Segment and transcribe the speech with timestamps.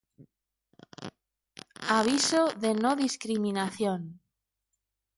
[1.87, 3.99] Aviso de no discriminación